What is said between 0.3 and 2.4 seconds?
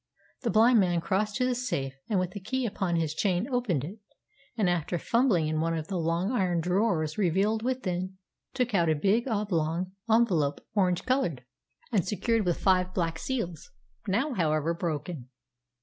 The blind man crossed to the safe, and with the